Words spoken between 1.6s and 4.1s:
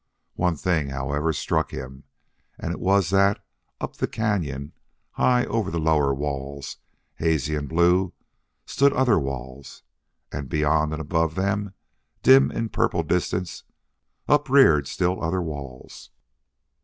him, and it was that up the